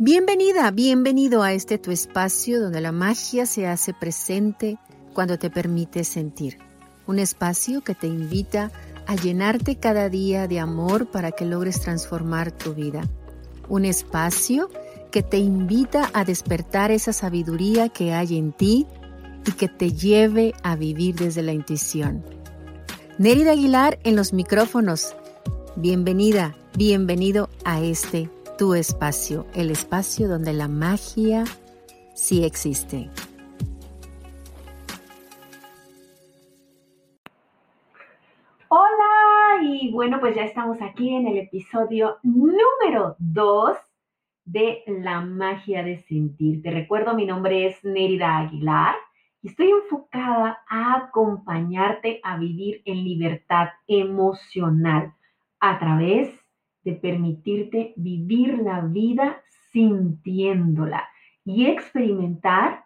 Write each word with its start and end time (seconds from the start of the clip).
Bienvenida, 0.00 0.70
bienvenido 0.70 1.42
a 1.42 1.52
este 1.52 1.76
tu 1.76 1.90
espacio 1.90 2.60
donde 2.60 2.80
la 2.80 2.92
magia 2.92 3.46
se 3.46 3.66
hace 3.66 3.92
presente 3.92 4.78
cuando 5.12 5.40
te 5.40 5.50
permite 5.50 6.04
sentir. 6.04 6.58
Un 7.08 7.18
espacio 7.18 7.82
que 7.82 7.96
te 7.96 8.06
invita 8.06 8.70
a 9.08 9.16
llenarte 9.16 9.74
cada 9.74 10.08
día 10.08 10.46
de 10.46 10.60
amor 10.60 11.10
para 11.10 11.32
que 11.32 11.44
logres 11.44 11.80
transformar 11.80 12.52
tu 12.52 12.74
vida. 12.74 13.02
Un 13.68 13.84
espacio 13.84 14.70
que 15.10 15.24
te 15.24 15.38
invita 15.38 16.10
a 16.12 16.24
despertar 16.24 16.92
esa 16.92 17.12
sabiduría 17.12 17.88
que 17.88 18.14
hay 18.14 18.38
en 18.38 18.52
ti 18.52 18.86
y 19.46 19.50
que 19.50 19.66
te 19.66 19.90
lleve 19.90 20.54
a 20.62 20.76
vivir 20.76 21.16
desde 21.16 21.42
la 21.42 21.52
intuición. 21.52 22.24
Nérida 23.18 23.50
Aguilar 23.50 23.98
en 24.04 24.14
los 24.14 24.32
micrófonos. 24.32 25.16
Bienvenida, 25.74 26.56
bienvenido 26.76 27.50
a 27.64 27.80
este 27.80 28.30
tu 28.58 28.74
espacio, 28.74 29.46
el 29.54 29.70
espacio 29.70 30.26
donde 30.26 30.52
la 30.52 30.66
magia 30.66 31.44
sí 32.14 32.44
existe. 32.44 33.08
Hola, 38.66 39.62
y 39.62 39.92
bueno, 39.92 40.18
pues 40.18 40.34
ya 40.34 40.42
estamos 40.42 40.82
aquí 40.82 41.14
en 41.14 41.28
el 41.28 41.38
episodio 41.38 42.16
número 42.24 43.14
2 43.20 43.78
de 44.44 44.82
La 44.88 45.20
magia 45.20 45.84
de 45.84 45.98
sentir. 45.98 46.60
Te 46.60 46.72
recuerdo, 46.72 47.14
mi 47.14 47.26
nombre 47.26 47.68
es 47.68 47.84
Nérida 47.84 48.38
Aguilar 48.38 48.96
y 49.40 49.50
estoy 49.50 49.70
enfocada 49.70 50.58
a 50.68 50.96
acompañarte 50.96 52.18
a 52.24 52.36
vivir 52.36 52.82
en 52.86 53.04
libertad 53.04 53.68
emocional 53.86 55.14
a 55.60 55.78
través 55.78 56.28
de 56.28 56.47
permitirte 56.94 57.92
vivir 57.96 58.58
la 58.58 58.80
vida 58.80 59.42
sintiéndola 59.70 61.08
y 61.44 61.66
experimentar 61.66 62.84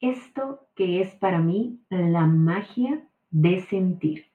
esto 0.00 0.68
que 0.74 1.00
es 1.00 1.14
para 1.14 1.38
mí 1.38 1.80
la 1.88 2.26
magia 2.26 3.08
de 3.30 3.60
sentir. 3.60 4.26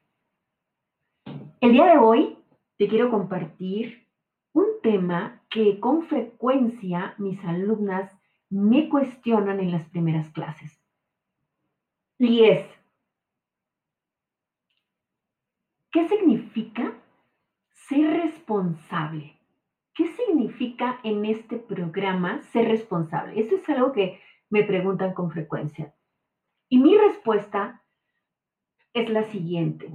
El 1.62 1.74
día 1.74 1.86
de 1.86 1.98
hoy 1.98 2.38
te 2.78 2.88
quiero 2.88 3.12
compartir 3.12 4.08
un 4.54 4.66
tema 4.82 5.42
que 5.50 5.80
con 5.80 6.04
frecuencia 6.04 7.16
mis 7.18 7.44
alumnas 7.44 8.12
me 8.50 8.90
cuestionan 8.90 9.60
en 9.60 9.72
las 9.72 9.88
primeras 9.90 10.30
clases. 10.32 10.82
Y 12.18 12.44
es, 12.44 12.66
¿qué 15.92 16.08
significa 16.08 16.99
responsable. 18.50 19.40
¿Qué 19.94 20.08
significa 20.08 21.00
en 21.04 21.24
este 21.26 21.58
programa 21.58 22.42
ser 22.52 22.68
responsable? 22.68 23.40
Eso 23.40 23.56
es 23.56 23.70
algo 23.70 23.92
que 23.92 24.20
me 24.50 24.64
preguntan 24.64 25.14
con 25.14 25.30
frecuencia. 25.30 25.94
Y 26.68 26.80
mi 26.80 26.98
respuesta 26.98 27.84
es 28.94 29.08
la 29.10 29.24
siguiente. 29.26 29.94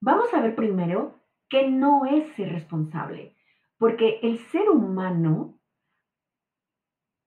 Vamos 0.00 0.34
a 0.34 0.40
ver 0.40 0.56
primero 0.56 1.14
qué 1.48 1.68
no 1.70 2.06
es 2.06 2.26
ser 2.34 2.52
responsable, 2.52 3.36
porque 3.78 4.18
el 4.22 4.38
ser 4.38 4.68
humano 4.68 5.60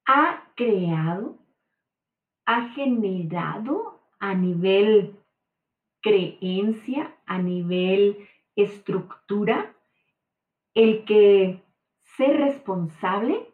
ha 0.05 0.51
creado, 0.55 1.37
ha 2.45 2.69
generado 2.71 4.01
a 4.19 4.33
nivel 4.33 5.15
creencia, 6.01 7.15
a 7.25 7.37
nivel 7.37 8.27
estructura 8.63 9.75
el 10.73 11.05
que 11.05 11.63
ser 12.17 12.37
responsable 12.37 13.53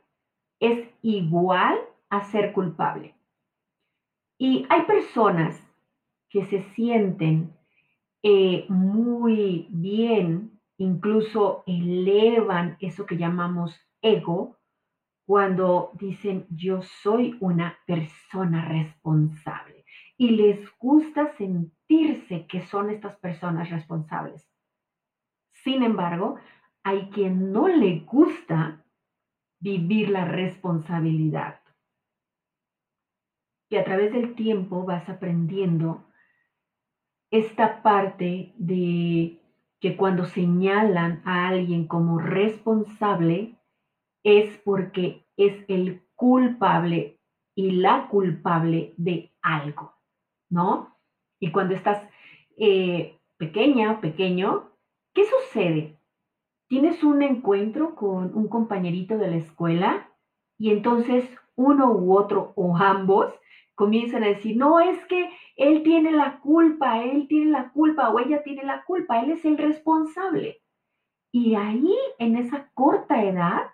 es 0.60 0.90
igual 1.02 1.80
a 2.10 2.24
ser 2.24 2.54
culpable. 2.54 3.16
Y 4.38 4.66
hay 4.70 4.84
personas 4.84 5.62
que 6.30 6.46
se 6.46 6.64
sienten 6.74 7.54
eh, 8.22 8.66
muy 8.70 9.68
bien, 9.70 10.60
incluso 10.78 11.64
elevan 11.68 12.78
eso 12.80 13.06
que 13.06 13.18
llamamos 13.18 13.80
ego, 14.02 14.58
cuando 15.26 15.92
dicen 15.94 16.46
yo 16.50 16.82
soy 16.82 17.38
una 17.40 17.78
persona 17.88 18.66
responsable. 18.66 19.86
Y 20.18 20.32
les 20.32 20.60
gusta 20.78 21.36
sentirse 21.38 22.46
que 22.48 22.62
son 22.62 22.90
estas 22.90 23.18
personas 23.18 23.70
responsables. 23.70 24.48
Sin 25.66 25.82
embargo, 25.82 26.36
hay 26.84 27.10
quien 27.10 27.52
no 27.52 27.68
le 27.68 28.02
gusta 28.02 28.86
vivir 29.60 30.10
la 30.10 30.24
responsabilidad. 30.24 31.60
Y 33.72 33.78
a 33.78 33.84
través 33.84 34.14
del 34.14 34.36
tiempo 34.36 34.86
vas 34.86 35.10
aprendiendo 35.10 36.06
esta 37.32 37.82
parte 37.82 38.54
de 38.58 39.42
que 39.82 39.98
cuando 39.98 40.26
señalan 40.26 41.24
a 41.26 41.48
alguien 41.48 41.88
como 41.88 42.20
responsable 42.20 43.58
es 44.24 44.56
porque 44.60 45.26
es 45.36 45.66
el 45.68 46.04
culpable 46.14 47.20
y 47.56 47.72
la 47.72 48.08
culpable 48.08 48.94
de 48.98 49.34
algo, 49.42 49.96
¿no? 50.48 50.96
Y 51.40 51.52
cuando 51.52 51.74
estás 51.74 52.08
eh, 52.56 53.20
pequeña, 53.38 54.00
pequeño, 54.00 54.75
¿Qué 55.16 55.24
sucede? 55.24 55.98
Tienes 56.68 57.02
un 57.02 57.22
encuentro 57.22 57.96
con 57.96 58.36
un 58.36 58.50
compañerito 58.50 59.18
de 59.18 59.30
la 59.30 59.38
escuela 59.38 60.12
y 60.60 60.72
entonces 60.72 61.24
uno 61.56 61.90
u 61.94 62.18
otro 62.18 62.52
o 62.58 62.76
ambos 62.76 63.34
comienzan 63.76 64.24
a 64.26 64.28
decir, 64.28 64.58
no, 64.58 64.82
es 64.82 65.06
que 65.06 65.30
él 65.56 65.84
tiene 65.84 66.12
la 66.12 66.42
culpa, 66.42 67.02
él 67.02 67.30
tiene 67.30 67.52
la 67.52 67.72
culpa 67.72 68.10
o 68.10 68.20
ella 68.20 68.44
tiene 68.44 68.64
la 68.64 68.84
culpa, 68.84 69.22
él 69.22 69.32
es 69.32 69.46
el 69.46 69.58
responsable. 69.58 70.62
Y 71.32 71.56
ahí, 71.56 71.96
en 72.20 72.36
esa 72.36 72.70
corta 72.74 73.24
edad, 73.24 73.72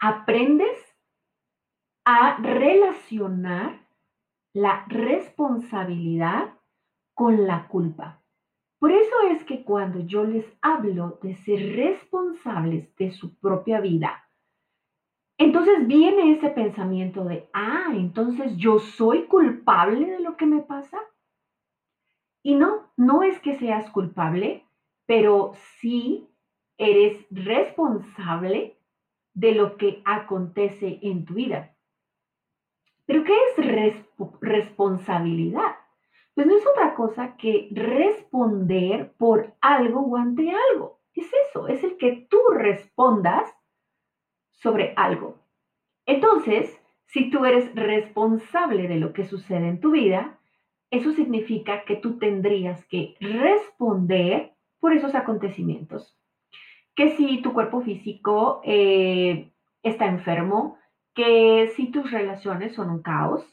aprendes 0.00 0.78
a 2.04 2.36
relacionar 2.36 3.86
la 4.52 4.84
responsabilidad 4.86 6.52
con 7.14 7.46
la 7.46 7.68
culpa. 7.68 8.21
Por 8.82 8.90
eso 8.90 9.14
es 9.30 9.44
que 9.44 9.62
cuando 9.62 10.00
yo 10.00 10.24
les 10.24 10.44
hablo 10.60 11.20
de 11.22 11.36
ser 11.36 11.76
responsables 11.76 12.92
de 12.96 13.12
su 13.12 13.38
propia 13.38 13.80
vida, 13.80 14.28
entonces 15.38 15.86
viene 15.86 16.32
ese 16.32 16.48
pensamiento 16.48 17.22
de, 17.22 17.48
ah, 17.52 17.92
entonces 17.94 18.56
yo 18.56 18.80
soy 18.80 19.26
culpable 19.26 20.10
de 20.10 20.18
lo 20.18 20.36
que 20.36 20.46
me 20.46 20.62
pasa. 20.62 20.98
Y 22.42 22.56
no, 22.56 22.90
no 22.96 23.22
es 23.22 23.38
que 23.38 23.54
seas 23.54 23.88
culpable, 23.88 24.66
pero 25.06 25.52
sí 25.78 26.26
eres 26.76 27.24
responsable 27.30 28.80
de 29.32 29.54
lo 29.54 29.76
que 29.76 30.02
acontece 30.04 30.98
en 31.02 31.24
tu 31.24 31.34
vida. 31.34 31.76
Pero 33.06 33.22
¿qué 33.22 33.32
es 33.32 33.96
responsabilidad? 34.40 35.81
Pues 36.34 36.46
no 36.46 36.56
es 36.56 36.66
otra 36.66 36.94
cosa 36.94 37.36
que 37.36 37.68
responder 37.72 39.12
por 39.18 39.54
algo 39.60 40.00
o 40.00 40.16
ante 40.16 40.50
algo. 40.72 41.00
Es 41.14 41.30
eso, 41.48 41.68
es 41.68 41.84
el 41.84 41.98
que 41.98 42.26
tú 42.30 42.38
respondas 42.54 43.52
sobre 44.52 44.94
algo. 44.96 45.38
Entonces, 46.06 46.80
si 47.06 47.30
tú 47.30 47.44
eres 47.44 47.74
responsable 47.74 48.88
de 48.88 48.96
lo 48.96 49.12
que 49.12 49.24
sucede 49.24 49.68
en 49.68 49.80
tu 49.80 49.90
vida, 49.90 50.38
eso 50.90 51.12
significa 51.12 51.84
que 51.84 51.96
tú 51.96 52.18
tendrías 52.18 52.84
que 52.86 53.16
responder 53.20 54.52
por 54.80 54.92
esos 54.92 55.14
acontecimientos. 55.14 56.18
Que 56.94 57.16
si 57.16 57.42
tu 57.42 57.52
cuerpo 57.52 57.82
físico 57.82 58.60
eh, 58.64 59.52
está 59.82 60.06
enfermo, 60.06 60.78
que 61.14 61.72
si 61.76 61.90
tus 61.90 62.10
relaciones 62.10 62.74
son 62.74 62.90
un 62.90 63.02
caos, 63.02 63.44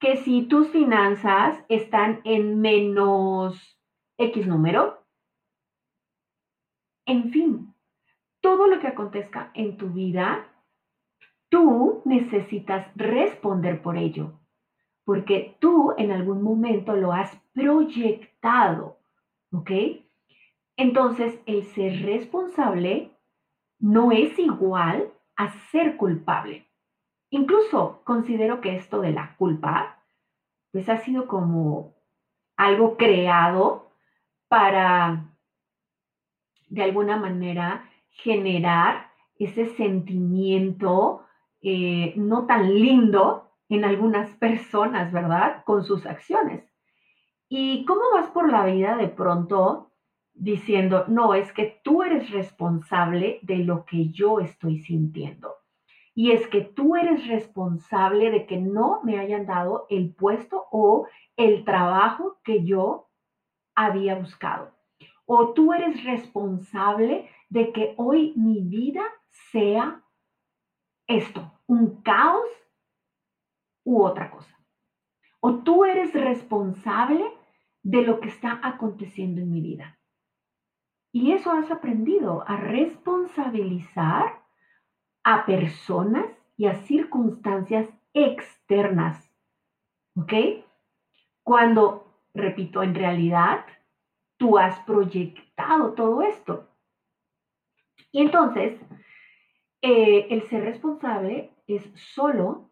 que 0.00 0.16
si 0.18 0.42
tus 0.42 0.68
finanzas 0.68 1.64
están 1.68 2.20
en 2.24 2.60
menos 2.60 3.78
X 4.18 4.46
número, 4.46 5.04
en 7.06 7.30
fin, 7.30 7.74
todo 8.40 8.66
lo 8.66 8.78
que 8.80 8.88
acontezca 8.88 9.50
en 9.54 9.76
tu 9.76 9.90
vida, 9.90 10.46
tú 11.48 12.02
necesitas 12.04 12.86
responder 12.96 13.82
por 13.82 13.96
ello, 13.96 14.40
porque 15.04 15.56
tú 15.60 15.94
en 15.96 16.12
algún 16.12 16.42
momento 16.42 16.94
lo 16.96 17.12
has 17.12 17.34
proyectado, 17.52 18.98
¿ok? 19.52 19.70
Entonces, 20.76 21.40
el 21.46 21.64
ser 21.64 22.02
responsable 22.02 23.12
no 23.78 24.12
es 24.12 24.38
igual 24.38 25.12
a 25.36 25.52
ser 25.70 25.96
culpable. 25.96 26.66
Incluso 27.34 28.00
considero 28.04 28.60
que 28.60 28.76
esto 28.76 29.00
de 29.00 29.10
la 29.10 29.34
culpa, 29.34 29.98
pues 30.70 30.88
ha 30.88 30.98
sido 30.98 31.26
como 31.26 31.96
algo 32.56 32.96
creado 32.96 33.90
para, 34.46 35.34
de 36.68 36.82
alguna 36.84 37.16
manera, 37.16 37.90
generar 38.10 39.10
ese 39.36 39.66
sentimiento 39.74 41.26
eh, 41.60 42.14
no 42.16 42.46
tan 42.46 42.72
lindo 42.72 43.50
en 43.68 43.84
algunas 43.84 44.30
personas, 44.36 45.12
¿verdad? 45.12 45.64
Con 45.64 45.82
sus 45.82 46.06
acciones. 46.06 46.62
¿Y 47.48 47.84
cómo 47.84 48.02
vas 48.12 48.28
por 48.28 48.48
la 48.48 48.64
vida 48.64 48.96
de 48.96 49.08
pronto 49.08 49.90
diciendo, 50.34 51.06
no, 51.08 51.34
es 51.34 51.50
que 51.52 51.80
tú 51.82 52.04
eres 52.04 52.30
responsable 52.30 53.40
de 53.42 53.56
lo 53.56 53.84
que 53.86 54.10
yo 54.10 54.38
estoy 54.38 54.78
sintiendo? 54.78 55.53
Y 56.14 56.30
es 56.30 56.46
que 56.46 56.60
tú 56.60 56.94
eres 56.94 57.26
responsable 57.26 58.30
de 58.30 58.46
que 58.46 58.56
no 58.58 59.00
me 59.02 59.18
hayan 59.18 59.46
dado 59.46 59.86
el 59.90 60.14
puesto 60.14 60.66
o 60.70 61.06
el 61.36 61.64
trabajo 61.64 62.38
que 62.44 62.64
yo 62.64 63.08
había 63.74 64.14
buscado. 64.14 64.72
O 65.26 65.54
tú 65.54 65.72
eres 65.72 66.04
responsable 66.04 67.28
de 67.48 67.72
que 67.72 67.94
hoy 67.96 68.32
mi 68.36 68.60
vida 68.60 69.02
sea 69.50 70.04
esto, 71.06 71.52
un 71.66 72.02
caos 72.02 72.48
u 73.84 74.02
otra 74.02 74.30
cosa. 74.30 74.58
O 75.40 75.56
tú 75.62 75.84
eres 75.84 76.12
responsable 76.14 77.24
de 77.82 78.02
lo 78.02 78.20
que 78.20 78.28
está 78.28 78.60
aconteciendo 78.62 79.40
en 79.40 79.50
mi 79.50 79.60
vida. 79.60 79.98
Y 81.12 81.32
eso 81.32 81.52
has 81.52 81.70
aprendido 81.70 82.42
a 82.48 82.56
responsabilizar 82.56 84.43
a 85.24 85.46
personas 85.46 86.26
y 86.56 86.66
a 86.66 86.74
circunstancias 86.82 87.88
externas. 88.12 89.30
¿Ok? 90.16 90.32
Cuando, 91.42 92.06
repito, 92.34 92.82
en 92.82 92.94
realidad 92.94 93.64
tú 94.36 94.58
has 94.58 94.78
proyectado 94.80 95.94
todo 95.94 96.22
esto. 96.22 96.68
Y 98.12 98.20
entonces, 98.20 98.78
eh, 99.82 100.28
el 100.30 100.48
ser 100.48 100.64
responsable 100.64 101.50
es 101.66 101.82
solo 101.94 102.70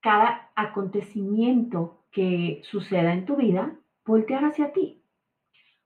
cada 0.00 0.50
acontecimiento 0.54 2.04
que 2.10 2.60
suceda 2.64 3.12
en 3.12 3.26
tu 3.26 3.36
vida, 3.36 3.76
voltear 4.04 4.44
hacia 4.44 4.72
ti. 4.72 5.02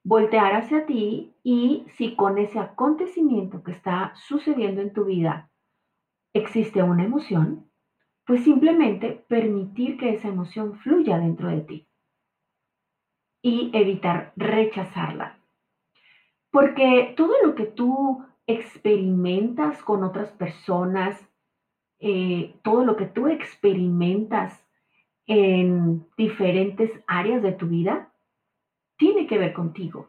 Voltear 0.05 0.55
hacia 0.55 0.87
ti 0.87 1.35
y 1.43 1.87
si 1.97 2.15
con 2.15 2.39
ese 2.39 2.59
acontecimiento 2.59 3.63
que 3.63 3.73
está 3.73 4.15
sucediendo 4.15 4.81
en 4.81 4.93
tu 4.93 5.05
vida 5.05 5.51
existe 6.33 6.83
una 6.83 7.05
emoción, 7.05 7.71
pues 8.27 8.45
simplemente 8.45 9.25
permitir 9.29 9.97
que 9.99 10.11
esa 10.11 10.29
emoción 10.29 10.79
fluya 10.79 11.19
dentro 11.19 11.49
de 11.49 11.61
ti 11.63 11.89
y 13.43 13.71
evitar 13.75 14.33
rechazarla. 14.37 15.39
Porque 16.51 17.15
todo 17.17 17.35
lo 17.45 17.55
que 17.55 17.67
tú 17.67 18.25
experimentas 18.47 19.83
con 19.83 20.05
otras 20.05 20.31
personas, 20.33 21.21
eh, 21.99 22.55
todo 22.63 22.85
lo 22.85 22.97
que 22.97 23.07
tú 23.07 23.29
experimentas 23.29 24.65
en 25.27 26.07
diferentes 26.17 26.91
áreas 27.07 27.43
de 27.43 27.53
tu 27.53 27.69
vida, 27.69 28.13
tiene 28.97 29.27
que 29.27 29.39
ver 29.39 29.53
contigo. 29.53 30.09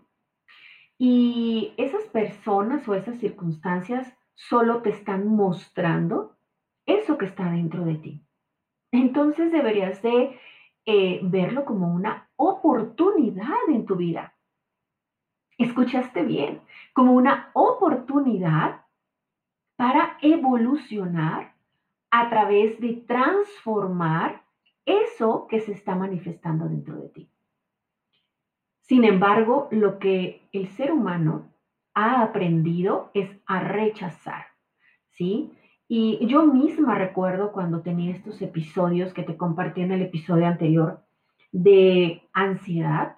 Y 0.98 1.74
esas 1.78 2.04
personas 2.06 2.88
o 2.88 2.96
esas 2.96 3.20
circunstancias 3.20 4.16
solo 4.50 4.82
te 4.82 4.90
están 4.90 5.28
mostrando 5.28 6.36
eso 6.86 7.18
que 7.18 7.26
está 7.26 7.52
dentro 7.52 7.86
de 7.86 7.96
ti. 7.96 8.22
Entonces 8.92 9.52
deberías 9.52 10.02
de 10.02 10.40
eh, 10.86 11.20
verlo 11.24 11.66
como 11.66 11.94
una 11.94 12.30
oportunidad 12.36 13.70
en 13.70 13.86
tu 13.86 13.96
vida. 13.96 14.34
Escuchaste 15.58 16.24
bien, 16.24 16.62
como 16.94 17.14
una 17.14 17.52
oportunidad 17.54 18.82
para 19.76 20.18
evolucionar 20.22 21.54
a 22.10 22.30
través 22.30 22.80
de 22.80 22.94
transformar 22.94 24.44
eso 24.86 25.46
que 25.48 25.60
se 25.60 25.72
está 25.72 25.96
manifestando 25.96 26.68
dentro 26.68 26.96
de 26.98 27.10
ti. 27.10 27.30
Sin 28.82 29.06
embargo, 29.06 29.68
lo 29.72 30.00
que 30.00 30.50
el 30.52 30.68
ser 30.68 30.92
humano 30.92 31.52
ha 31.94 32.22
aprendido 32.22 33.12
es 33.14 33.30
a 33.46 33.60
rechazar, 33.60 34.46
¿sí? 35.12 35.52
Y 35.88 36.26
yo 36.28 36.46
misma 36.46 36.96
recuerdo 36.96 37.52
cuando 37.52 37.82
tenía 37.82 38.16
estos 38.16 38.42
episodios 38.42 39.14
que 39.14 39.24
te 39.24 39.36
compartí 39.36 39.82
en 39.82 39.92
el 39.92 40.02
episodio 40.02 40.48
anterior 40.48 41.04
de 41.52 42.30
ansiedad, 42.32 43.18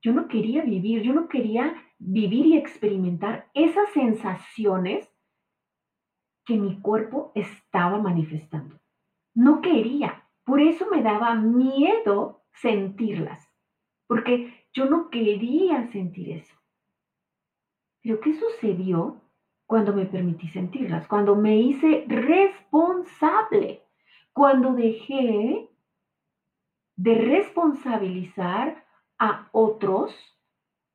yo 0.00 0.12
no 0.12 0.28
quería 0.28 0.62
vivir, 0.62 1.02
yo 1.02 1.12
no 1.12 1.28
quería 1.28 1.74
vivir 1.98 2.46
y 2.46 2.56
experimentar 2.56 3.50
esas 3.52 3.90
sensaciones 3.92 5.08
que 6.46 6.56
mi 6.56 6.80
cuerpo 6.80 7.32
estaba 7.34 7.98
manifestando. 7.98 8.80
No 9.34 9.60
quería, 9.60 10.24
por 10.44 10.60
eso 10.60 10.86
me 10.90 11.02
daba 11.02 11.34
miedo 11.34 12.42
sentirlas, 12.54 13.46
porque 14.06 14.64
yo 14.72 14.86
no 14.86 15.10
quería 15.10 15.86
sentir 15.88 16.30
eso. 16.30 16.57
Pero 18.02 18.20
¿qué 18.20 18.32
sucedió 18.32 19.20
cuando 19.66 19.92
me 19.92 20.06
permití 20.06 20.48
sentirlas? 20.48 21.06
Cuando 21.06 21.34
me 21.34 21.56
hice 21.58 22.04
responsable, 22.06 23.82
cuando 24.32 24.72
dejé 24.74 25.68
de 26.96 27.14
responsabilizar 27.14 28.84
a 29.18 29.48
otros, 29.52 30.14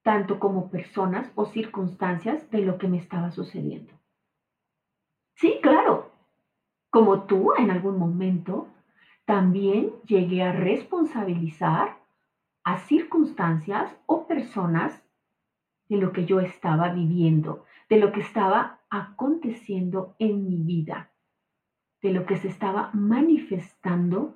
tanto 0.02 0.40
como 0.40 0.70
personas 0.70 1.32
o 1.36 1.46
circunstancias, 1.46 2.50
de 2.50 2.62
lo 2.62 2.78
que 2.78 2.88
me 2.88 2.98
estaba 2.98 3.32
sucediendo. 3.32 3.94
Sí, 5.36 5.60
claro, 5.62 6.12
como 6.90 7.24
tú 7.24 7.54
en 7.58 7.72
algún 7.72 7.98
momento, 7.98 8.68
también 9.26 9.92
llegué 10.04 10.44
a 10.44 10.52
responsabilizar 10.52 11.98
a 12.64 12.78
circunstancias 12.78 13.98
o 14.06 14.28
personas 14.28 15.03
de 15.90 15.98
lo 15.98 16.12
que 16.12 16.26
yo 16.26 16.40
estaba 16.40 16.90
viviendo, 16.90 17.66
de 17.90 17.98
lo 17.98 18.12
que 18.12 18.22
estaba 18.22 18.80
aconteciendo 18.90 20.16
en 20.20 20.48
mi 20.48 20.58
vida, 20.58 21.12
de 22.02 22.12
lo 22.12 22.26
que 22.26 22.38
se 22.38 22.48
estaba 22.48 22.90
manifestando 22.94 24.36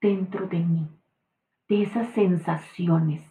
dentro 0.00 0.46
de 0.46 0.60
mí, 0.60 0.88
de 1.68 1.82
esas 1.82 2.08
sensaciones, 2.08 3.22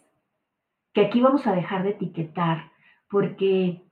que 0.94 1.01
aquí 1.01 1.22
vamos 1.22 1.45
a 1.48 1.54
dejar 1.54 1.83
de 1.83 1.92
etiquetar, 1.92 2.72
porque 3.10 3.86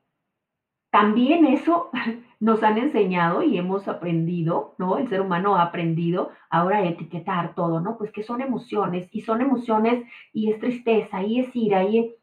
también 0.94 1.46
eso 1.46 1.90
nos 2.40 2.62
han 2.62 2.78
enseñado 2.78 3.42
y 3.42 3.58
hemos 3.58 3.88
aprendido, 3.88 4.76
¿no? 4.78 4.98
El 4.98 5.08
ser 5.08 5.22
humano 5.22 5.56
ha 5.56 5.64
aprendido 5.64 6.30
ahora 6.50 6.78
a 6.78 6.86
etiquetar 6.86 7.56
todo, 7.56 7.80
¿no? 7.80 7.98
Pues 7.98 8.12
que 8.12 8.22
son 8.22 8.42
emociones 8.42 9.10
y 9.12 9.22
son 9.22 9.42
emociones 9.42 10.06
y 10.34 10.52
es 10.52 10.60
tristeza 10.60 11.24
y 11.24 11.40
es 11.40 11.56
ira 11.56 11.84
y 11.84 12.16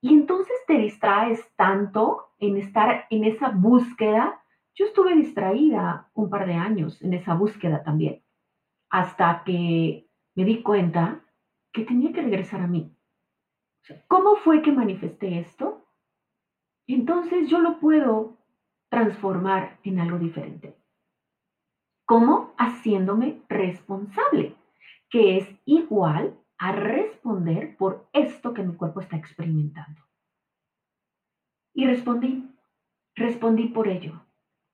Y 0.00 0.14
entonces 0.14 0.56
te 0.66 0.78
distraes 0.78 1.44
tanto 1.56 2.30
en 2.38 2.56
estar 2.56 3.06
en 3.10 3.24
esa 3.24 3.50
búsqueda. 3.50 4.42
Yo 4.74 4.86
estuve 4.86 5.14
distraída 5.14 6.10
un 6.14 6.30
par 6.30 6.46
de 6.46 6.54
años 6.54 7.02
en 7.02 7.14
esa 7.14 7.34
búsqueda 7.34 7.82
también 7.82 8.22
hasta 8.90 9.44
que 9.44 10.08
me 10.34 10.44
di 10.44 10.62
cuenta 10.62 11.24
que 11.72 11.84
tenía 11.84 12.12
que 12.12 12.22
regresar 12.22 12.60
a 12.60 12.66
mí. 12.66 12.94
¿Cómo 14.08 14.36
fue 14.36 14.62
que 14.62 14.72
manifesté 14.72 15.38
esto? 15.38 15.86
Entonces 16.86 17.48
yo 17.48 17.60
lo 17.60 17.78
puedo 17.78 18.36
transformar 18.90 19.78
en 19.84 20.00
algo 20.00 20.18
diferente. 20.18 20.76
¿Cómo? 22.04 22.52
Haciéndome 22.58 23.42
responsable, 23.48 24.56
que 25.08 25.38
es 25.38 25.48
igual 25.64 26.36
a 26.60 26.72
responder 26.72 27.74
por 27.78 28.06
esto 28.12 28.52
que 28.52 28.62
mi 28.62 28.76
cuerpo 28.76 29.00
está 29.00 29.16
experimentando. 29.16 30.02
Y 31.74 31.86
respondí, 31.86 32.54
respondí 33.14 33.68
por 33.68 33.88
ello. 33.88 34.20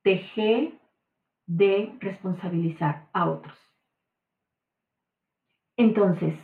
Dejé 0.02 0.80
de 1.46 1.96
responsabilizar 2.00 3.08
a 3.12 3.30
otros. 3.30 3.56
Entonces, 5.76 6.34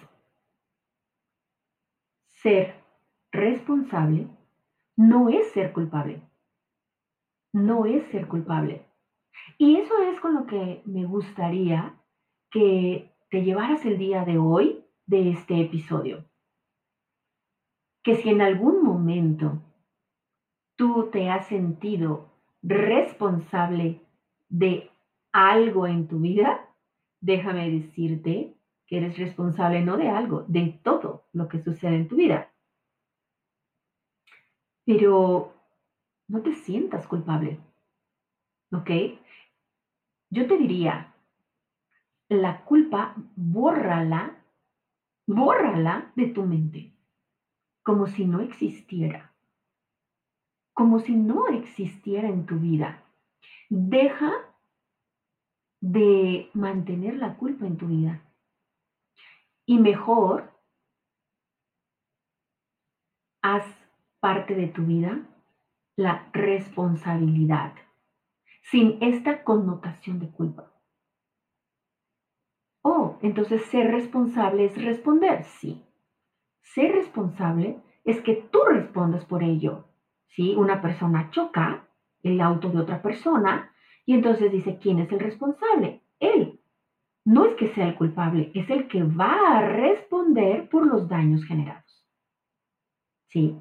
ser 2.29 2.77
responsable 3.33 4.29
no 4.97 5.29
es 5.29 5.51
ser 5.51 5.73
culpable. 5.73 6.23
No 7.53 7.85
es 7.85 8.07
ser 8.13 8.29
culpable. 8.29 8.87
Y 9.59 9.77
eso 9.77 10.01
es 10.05 10.21
con 10.21 10.35
lo 10.35 10.47
que 10.47 10.83
me 10.85 11.05
gustaría 11.05 11.99
que 12.49 13.13
te 13.29 13.43
llevaras 13.43 13.85
el 13.85 13.99
día 13.99 14.25
de 14.25 14.39
hoy 14.39 14.82
de 15.07 15.31
este 15.31 15.61
episodio. 15.61 16.25
Que 18.03 18.17
si 18.17 18.31
en 18.31 18.43
algún 18.43 18.83
momento 18.83 19.63
tú 20.77 21.11
te 21.11 21.31
has 21.31 21.47
sentido 21.47 22.31
responsable 22.63 24.01
de 24.49 24.91
algo 25.33 25.87
en 25.87 26.09
tu 26.09 26.21
vida, 26.21 26.69
déjame 27.21 27.71
decirte 27.71 28.55
eres 28.97 29.17
responsable 29.17 29.81
no 29.81 29.97
de 29.97 30.11
algo, 30.11 30.45
de 30.49 30.79
todo 30.85 31.25
lo 31.33 31.49
que 31.49 31.63
sucede 31.63 31.97
en 31.97 32.09
tu 32.09 32.17
vida. 32.17 32.53
Pero 34.85 35.55
no 36.29 36.43
te 36.43 36.55
sientas 36.55 37.07
culpable. 37.07 37.59
¿Ok? 38.71 38.91
Yo 40.31 40.47
te 40.47 40.59
diría, 40.59 41.15
la 42.29 42.65
culpa, 42.65 43.15
bórrala, 43.35 44.42
bórrala 45.27 46.13
de 46.17 46.27
tu 46.27 46.45
mente, 46.45 46.95
como 47.83 48.07
si 48.07 48.25
no 48.25 48.41
existiera, 48.41 49.35
como 50.75 50.99
si 50.99 51.15
no 51.15 51.49
existiera 51.49 52.29
en 52.29 52.47
tu 52.47 52.59
vida. 52.59 53.05
Deja 53.69 54.33
de 55.81 56.51
mantener 56.55 57.17
la 57.17 57.37
culpa 57.37 57.67
en 57.67 57.77
tu 57.77 57.87
vida. 57.89 58.23
Y 59.67 59.79
mejor, 59.79 60.53
haz 63.43 63.65
parte 64.21 64.55
de 64.55 64.69
tu 64.69 64.85
vida 64.85 65.29
la 65.97 66.31
responsabilidad, 66.33 67.75
sin 68.63 69.03
esta 69.03 69.45
connotación 69.45 70.19
de 70.21 70.31
culpa. 70.31 70.72
Entonces 73.23 73.65
ser 73.67 73.93
responsable 73.93 74.65
es 74.65 74.85
responder, 74.85 75.45
sí. 75.45 75.81
Ser 76.61 76.93
responsable 76.93 77.79
es 78.05 78.21
que 78.21 78.35
tú 78.35 78.59
respondas 78.69 79.25
por 79.25 79.45
ello. 79.45 79.85
Si 80.27 80.57
una 80.57 80.83
persona 80.83 81.31
choca 81.31 81.89
el 82.25 82.41
auto 82.41 82.71
de 82.71 82.81
otra 82.81 83.01
persona 83.01 83.73
y 84.05 84.15
entonces 84.15 84.51
dice, 84.51 84.79
¿quién 84.83 84.99
es 84.99 85.13
el 85.13 85.21
responsable? 85.21 86.03
Él. 86.19 86.61
No 87.25 87.45
es 87.45 87.55
que 87.55 87.69
sea 87.69 87.87
el 87.87 87.95
culpable, 87.95 88.51
es 88.55 88.69
el 88.71 88.89
que 88.89 89.05
va 89.05 89.59
a 89.59 89.69
responder 89.69 90.69
por 90.69 90.85
los 90.85 91.09
daños 91.09 91.45
generados. 91.45 92.05
Sí, 93.29 93.57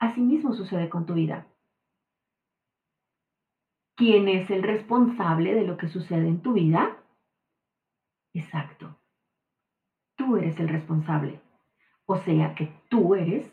asimismo 0.00 0.52
sucede 0.54 0.88
con 0.88 1.06
tu 1.06 1.14
vida. 1.14 1.46
¿Quién 3.96 4.26
es 4.26 4.50
el 4.50 4.64
responsable 4.64 5.54
de 5.54 5.62
lo 5.62 5.76
que 5.76 5.86
sucede 5.86 6.26
en 6.26 6.42
tu 6.42 6.54
vida? 6.54 6.96
Exacto. 8.32 8.98
Tú 10.24 10.38
eres 10.38 10.58
el 10.58 10.70
responsable. 10.70 11.38
O 12.06 12.16
sea 12.16 12.54
que 12.54 12.72
tú 12.88 13.14
eres 13.14 13.46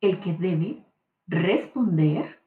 el 0.00 0.18
que 0.20 0.32
debe 0.32 0.84
responder 1.28 2.40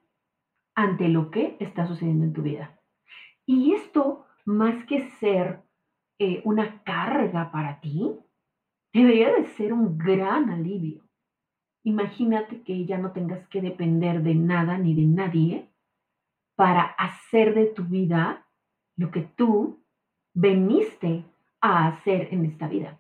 ante 0.76 1.08
lo 1.08 1.32
que 1.32 1.56
está 1.62 1.88
sucediendo 1.88 2.26
en 2.26 2.34
tu 2.34 2.42
vida. 2.42 2.78
Y 3.46 3.74
esto, 3.74 4.26
más 4.44 4.84
que 4.84 5.10
ser 5.22 5.62
eh, 6.20 6.42
una 6.44 6.84
carga 6.84 7.54
para 7.54 7.80
ti, 7.80 8.20
debería 8.94 9.32
de 9.32 9.46
ser 9.46 9.72
un 9.72 9.98
gran 9.98 10.50
alivio. 10.50 11.02
Imagínate 11.84 12.62
que 12.64 12.86
ya 12.86 12.98
no 12.98 13.14
tengas 13.14 13.48
que 13.48 13.62
depender 13.62 14.24
de 14.24 14.36
nada 14.36 14.78
ni 14.78 14.94
de 14.94 15.06
nadie 15.06 15.70
para 16.56 16.82
hacer 16.82 17.56
de 17.56 17.68
tu 17.68 17.86
vida 17.86 18.46
lo 18.98 19.10
que 19.10 19.22
tú 19.22 19.82
veniste 20.34 21.24
a 21.62 21.88
hacer 21.88 22.28
en 22.34 22.44
esta 22.44 22.68
vida. 22.68 23.00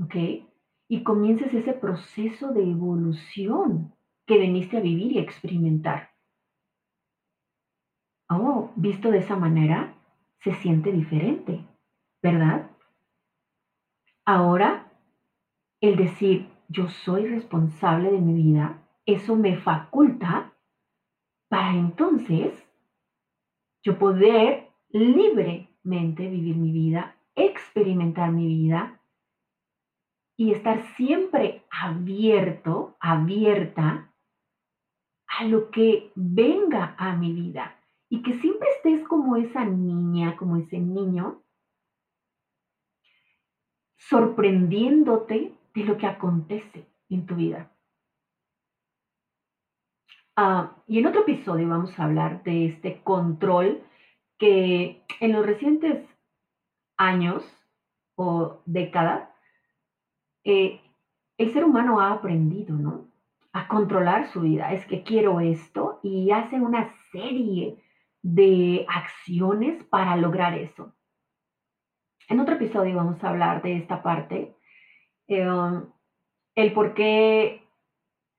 ¿Ok? 0.00 0.14
Y 0.88 1.02
comiences 1.02 1.54
ese 1.54 1.72
proceso 1.72 2.52
de 2.52 2.62
evolución 2.62 3.94
que 4.26 4.38
veniste 4.38 4.78
a 4.78 4.80
vivir 4.80 5.12
y 5.12 5.18
experimentar. 5.18 6.10
Oh, 8.28 8.72
visto 8.76 9.10
de 9.10 9.18
esa 9.18 9.36
manera, 9.36 9.94
se 10.40 10.52
siente 10.54 10.92
diferente, 10.92 11.64
¿verdad? 12.22 12.70
Ahora, 14.26 14.90
el 15.80 15.96
decir 15.96 16.48
yo 16.68 16.88
soy 16.88 17.26
responsable 17.26 18.10
de 18.10 18.18
mi 18.18 18.34
vida, 18.34 18.82
eso 19.06 19.36
me 19.36 19.56
faculta 19.56 20.54
para 21.48 21.74
entonces 21.74 22.66
yo 23.82 23.98
poder 23.98 24.70
libremente 24.88 26.28
vivir 26.28 26.56
mi 26.56 26.72
vida, 26.72 27.16
experimentar 27.34 28.32
mi 28.32 28.46
vida 28.46 29.00
y 30.36 30.52
estar 30.52 30.82
siempre 30.96 31.64
abierto, 31.70 32.96
abierta 33.00 34.12
a 35.26 35.44
lo 35.44 35.70
que 35.70 36.12
venga 36.14 36.94
a 36.98 37.14
mi 37.14 37.32
vida 37.32 37.76
y 38.08 38.22
que 38.22 38.34
siempre 38.40 38.68
estés 38.76 39.06
como 39.08 39.36
esa 39.36 39.64
niña, 39.64 40.36
como 40.36 40.56
ese 40.56 40.78
niño, 40.78 41.42
sorprendiéndote 43.96 45.54
de 45.74 45.84
lo 45.84 45.96
que 45.96 46.06
acontece 46.06 46.86
en 47.08 47.26
tu 47.26 47.36
vida. 47.36 47.70
Ah, 50.36 50.76
y 50.86 50.98
en 50.98 51.06
otro 51.06 51.20
episodio 51.20 51.68
vamos 51.68 51.98
a 51.98 52.04
hablar 52.04 52.42
de 52.42 52.66
este 52.66 53.02
control 53.02 53.82
que 54.38 55.04
en 55.20 55.32
los 55.32 55.46
recientes 55.46 56.06
años 56.96 57.44
o 58.16 58.60
décadas, 58.66 59.28
eh, 60.44 60.80
el 61.38 61.52
ser 61.52 61.64
humano 61.64 62.00
ha 62.00 62.12
aprendido, 62.12 62.76
¿no? 62.76 63.08
A 63.52 63.68
controlar 63.68 64.28
su 64.28 64.42
vida. 64.42 64.72
Es 64.72 64.86
que 64.86 65.02
quiero 65.02 65.40
esto 65.40 66.00
y 66.02 66.30
hace 66.30 66.60
una 66.60 66.94
serie 67.10 67.82
de 68.22 68.86
acciones 68.88 69.82
para 69.84 70.16
lograr 70.16 70.54
eso. 70.54 70.92
En 72.28 72.40
otro 72.40 72.54
episodio 72.54 72.96
vamos 72.96 73.22
a 73.22 73.30
hablar 73.30 73.62
de 73.62 73.76
esta 73.76 74.02
parte, 74.02 74.54
eh, 75.28 75.46
el 76.54 76.72
por 76.72 76.94
qué 76.94 77.64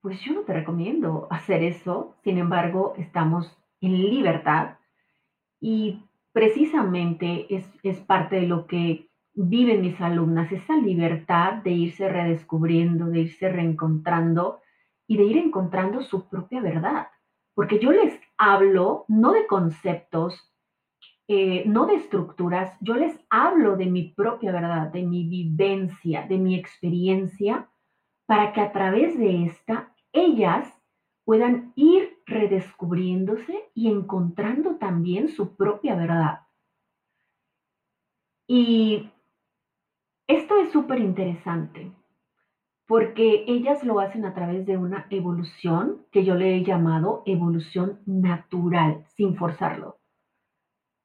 pues 0.05 0.21
yo 0.21 0.33
no 0.33 0.41
te 0.41 0.53
recomiendo 0.53 1.27
hacer 1.31 1.63
eso. 1.63 2.15
Sin 2.23 2.37
embargo, 2.37 2.93
estamos 2.97 3.57
en 3.81 3.93
libertad 3.93 4.77
y 5.59 6.03
precisamente 6.31 7.47
es, 7.49 7.67
es 7.81 7.99
parte 8.01 8.35
de 8.35 8.45
lo 8.45 8.67
que 8.67 9.04
viven 9.35 9.81
mis 9.81 9.99
alumnas, 9.99 10.51
esa 10.51 10.77
libertad 10.77 11.55
de 11.55 11.71
irse 11.71 12.07
redescubriendo, 12.07 13.07
de 13.07 13.21
irse 13.21 13.49
reencontrando 13.49 14.61
y 15.07 15.17
de 15.17 15.23
ir 15.23 15.37
encontrando 15.37 16.01
su 16.01 16.27
propia 16.29 16.61
verdad. 16.61 17.07
Porque 17.53 17.79
yo 17.79 17.91
les 17.91 18.19
hablo 18.37 19.05
no 19.07 19.33
de 19.33 19.45
conceptos, 19.45 20.53
eh, 21.27 21.63
no 21.65 21.85
de 21.85 21.95
estructuras, 21.95 22.77
yo 22.81 22.95
les 22.95 23.19
hablo 23.29 23.75
de 23.75 23.87
mi 23.87 24.09
propia 24.09 24.51
verdad, 24.51 24.91
de 24.91 25.03
mi 25.03 25.27
vivencia, 25.27 26.25
de 26.27 26.37
mi 26.37 26.55
experiencia, 26.55 27.69
para 28.25 28.53
que 28.53 28.61
a 28.61 28.71
través 28.71 29.17
de 29.17 29.45
esta 29.45 29.93
ellas 30.13 30.71
puedan 31.25 31.73
ir 31.75 32.19
redescubriéndose 32.25 33.69
y 33.73 33.89
encontrando 33.89 34.75
también 34.75 35.27
su 35.27 35.55
propia 35.55 35.95
verdad. 35.95 36.41
Y 38.47 39.09
esto 40.27 40.57
es 40.57 40.71
súper 40.71 40.99
interesante 40.99 41.91
porque 42.87 43.45
ellas 43.47 43.83
lo 43.83 43.99
hacen 43.99 44.25
a 44.25 44.33
través 44.33 44.65
de 44.65 44.77
una 44.77 45.07
evolución 45.09 46.05
que 46.11 46.23
yo 46.23 46.35
le 46.35 46.55
he 46.55 46.63
llamado 46.63 47.23
evolución 47.25 47.99
natural, 48.05 49.03
sin 49.15 49.35
forzarlo. 49.35 49.97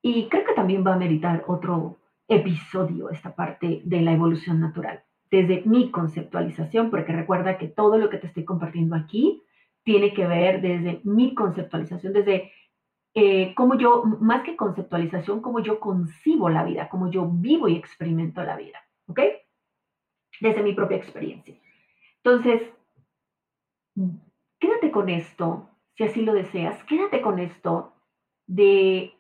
Y 0.03 0.29
creo 0.29 0.45
que 0.45 0.55
también 0.55 0.85
va 0.87 0.95
a 0.95 0.99
meritar 0.99 1.45
otro 1.47 1.99
episodio 2.29 3.11
esta 3.11 3.35
parte 3.35 3.83
de 3.85 4.01
la 4.03 4.13
evolución 4.13 4.61
natural 4.61 5.03
desde 5.31 5.63
mi 5.65 5.91
conceptualización, 5.91 6.91
porque 6.91 7.13
recuerda 7.13 7.57
que 7.57 7.69
todo 7.69 7.99
lo 7.99 8.11
que 8.11 8.19
te 8.19 8.27
estoy 8.27 8.45
compartiendo 8.45 8.97
aquí 8.97 9.43
tiene 9.85 10.13
que 10.13 10.27
ver 10.27 10.61
desde 10.61 11.01
mi 11.05 11.35
conceptualización, 11.35 12.13
desde 12.13 12.53
eh, 13.15 13.55
cómo 13.55 13.77
yo, 13.77 14.05
más 14.21 14.43
que 14.43 14.57
conceptualización, 14.57 15.41
cómo 15.41 15.61
yo 15.61 15.81
concibo 15.81 16.49
la 16.49 16.65
vida, 16.65 16.89
cómo 16.89 17.11
yo 17.11 17.29
vivo 17.29 17.69
y 17.69 17.77
experimento 17.77 18.43
la 18.43 18.57
vida, 18.57 18.79
¿ok? 19.11 19.21
Desde 20.41 20.63
mi 20.63 20.73
propia 20.73 20.97
experiencia. 20.97 21.55
Entonces, 22.23 22.63
quédate 24.59 24.91
con 24.91 25.09
esto, 25.09 25.69
si 25.97 26.05
así 26.05 26.23
lo 26.23 26.33
deseas, 26.33 26.83
quédate 26.85 27.21
con 27.21 27.39
esto 27.39 27.95
de 28.47 29.15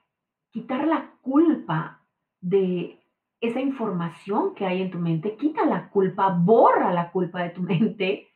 quitar 0.52 0.87
la 0.87 1.12
culpa 1.23 2.06
de 2.40 3.00
esa 3.40 3.61
información 3.61 4.54
que 4.54 4.66
hay 4.66 4.82
en 4.82 4.90
tu 4.90 4.99
mente, 4.99 5.37
quita 5.37 5.64
la 5.64 5.88
culpa, 5.90 6.28
borra 6.28 6.92
la 6.92 7.11
culpa 7.11 7.42
de 7.42 7.50
tu 7.50 7.62
mente 7.62 8.28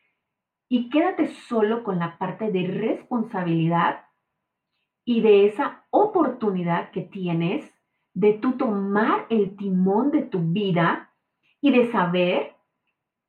y 0.69 0.89
quédate 0.89 1.27
solo 1.27 1.85
con 1.85 1.99
la 1.99 2.17
parte 2.19 2.51
de 2.51 2.67
responsabilidad 2.67 4.05
y 5.05 5.21
de 5.21 5.47
esa 5.47 5.85
oportunidad 5.91 6.91
que 6.91 7.03
tienes 7.03 7.71
de 8.15 8.33
tú 8.35 8.53
tomar 8.53 9.27
el 9.29 9.57
timón 9.57 10.11
de 10.11 10.23
tu 10.23 10.39
vida 10.39 11.14
y 11.65 11.71
de 11.73 11.91
saber 11.91 12.55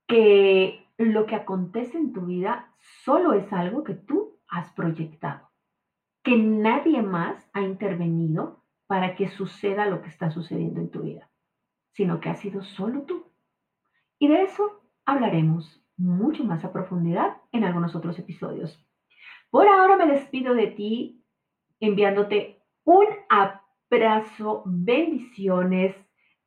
que 0.08 0.86
lo 0.98 1.26
que 1.26 1.36
acontece 1.36 1.98
en 1.98 2.14
tu 2.14 2.26
vida 2.26 2.72
solo 3.04 3.34
es 3.34 3.52
algo 3.52 3.84
que 3.84 3.96
tú 3.96 4.40
has 4.48 4.72
proyectado, 4.74 5.50
que 6.24 6.38
nadie 6.38 7.02
más 7.02 7.50
ha 7.54 7.62
intervenido 7.62 8.64
para 8.88 9.16
que 9.16 9.28
suceda 9.28 9.88
lo 9.88 10.02
que 10.02 10.10
está 10.10 10.30
sucediendo 10.30 10.80
en 10.80 10.92
tu 10.92 11.02
vida 11.02 11.30
sino 11.96 12.20
que 12.20 12.30
has 12.30 12.40
sido 12.40 12.62
solo 12.62 13.04
tú. 13.04 13.26
Y 14.20 14.28
de 14.28 14.44
eso 14.44 14.82
hablaremos 15.06 15.82
mucho 15.98 16.44
más 16.44 16.66
a 16.66 16.74
profundidad 16.74 17.38
en 17.54 17.64
algunos 17.64 17.96
otros 17.96 18.20
episodios. 18.20 18.86
Por 19.50 19.68
ahora 19.68 19.96
me 19.96 20.08
despido 20.08 20.54
de 20.54 20.68
ti 20.68 21.24
enviándote 21.80 22.62
un 22.84 23.06
abrazo, 23.30 24.64
bendiciones. 24.66 25.96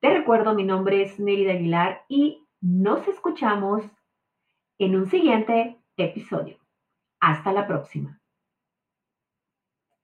Te 0.01 0.11
recuerdo, 0.11 0.55
mi 0.55 0.63
nombre 0.63 1.03
es 1.03 1.19
Nerida 1.19 1.53
Aguilar 1.53 2.05
y 2.09 2.47
nos 2.61 3.09
escuchamos 3.09 3.83
en 4.79 4.95
un 4.95 5.11
siguiente 5.11 5.77
episodio. 5.97 6.57
Hasta 7.19 7.53
la 7.53 7.67
próxima. 7.67 8.18